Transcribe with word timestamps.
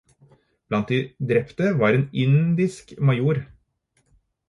Blant 0.71 0.81
de 0.91 0.97
drepte 1.33 1.69
var 1.83 1.99
en 1.99 2.09
indisk 2.25 2.99
major. 3.11 3.47